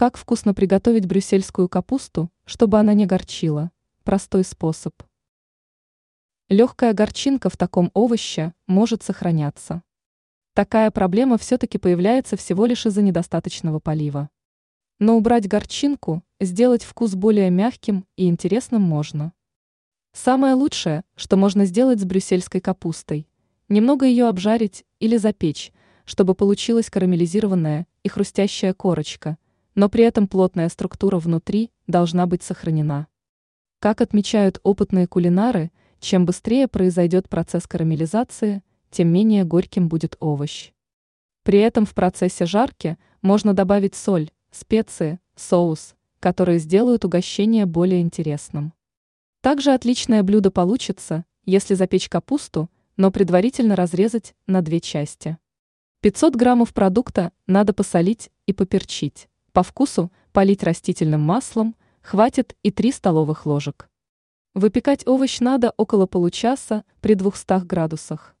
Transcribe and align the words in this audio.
Как 0.00 0.16
вкусно 0.16 0.54
приготовить 0.54 1.04
брюссельскую 1.04 1.68
капусту, 1.68 2.30
чтобы 2.46 2.78
она 2.78 2.94
не 2.94 3.04
горчила? 3.04 3.70
Простой 4.02 4.44
способ. 4.44 4.94
Легкая 6.48 6.94
горчинка 6.94 7.50
в 7.50 7.58
таком 7.58 7.90
овоще 7.92 8.54
может 8.66 9.02
сохраняться. 9.02 9.82
Такая 10.54 10.90
проблема 10.90 11.36
все-таки 11.36 11.76
появляется 11.76 12.38
всего 12.38 12.64
лишь 12.64 12.86
из-за 12.86 13.02
недостаточного 13.02 13.78
полива. 13.78 14.30
Но 14.98 15.18
убрать 15.18 15.46
горчинку, 15.46 16.24
сделать 16.40 16.82
вкус 16.82 17.14
более 17.14 17.50
мягким 17.50 18.06
и 18.16 18.26
интересным 18.26 18.80
можно. 18.80 19.34
Самое 20.14 20.54
лучшее, 20.54 21.04
что 21.14 21.36
можно 21.36 21.66
сделать 21.66 22.00
с 22.00 22.06
брюссельской 22.06 22.62
капустой, 22.62 23.28
немного 23.68 24.06
ее 24.06 24.28
обжарить 24.28 24.86
или 24.98 25.18
запечь, 25.18 25.74
чтобы 26.06 26.34
получилась 26.34 26.88
карамелизированная 26.88 27.86
и 28.02 28.08
хрустящая 28.08 28.72
корочка– 28.72 29.36
но 29.80 29.88
при 29.88 30.04
этом 30.04 30.28
плотная 30.28 30.68
структура 30.68 31.18
внутри 31.18 31.70
должна 31.86 32.26
быть 32.26 32.42
сохранена. 32.42 33.06
Как 33.78 34.02
отмечают 34.02 34.60
опытные 34.62 35.06
кулинары, 35.06 35.70
чем 36.00 36.26
быстрее 36.26 36.68
произойдет 36.68 37.30
процесс 37.30 37.66
карамелизации, 37.66 38.62
тем 38.90 39.08
менее 39.08 39.44
горьким 39.44 39.88
будет 39.88 40.18
овощ. 40.20 40.72
При 41.44 41.60
этом 41.60 41.86
в 41.86 41.94
процессе 41.94 42.44
жарки 42.44 42.98
можно 43.22 43.54
добавить 43.54 43.94
соль, 43.94 44.30
специи, 44.50 45.18
соус, 45.34 45.94
которые 46.18 46.58
сделают 46.58 47.06
угощение 47.06 47.64
более 47.64 48.02
интересным. 48.02 48.74
Также 49.40 49.72
отличное 49.72 50.22
блюдо 50.22 50.50
получится, 50.50 51.24
если 51.46 51.72
запечь 51.72 52.10
капусту, 52.10 52.68
но 52.98 53.10
предварительно 53.10 53.76
разрезать 53.76 54.34
на 54.46 54.60
две 54.60 54.80
части. 54.80 55.38
500 56.02 56.36
граммов 56.36 56.74
продукта 56.74 57.32
надо 57.46 57.72
посолить 57.72 58.28
и 58.44 58.52
поперчить. 58.52 59.29
По 59.52 59.62
вкусу 59.62 60.12
полить 60.32 60.62
растительным 60.62 61.20
маслом, 61.20 61.74
хватит 62.02 62.56
и 62.62 62.70
3 62.70 62.92
столовых 62.92 63.46
ложек. 63.46 63.88
Выпекать 64.54 65.06
овощ 65.06 65.40
надо 65.40 65.72
около 65.76 66.06
получаса 66.06 66.84
при 67.00 67.14
200 67.14 67.64
градусах. 67.66 68.36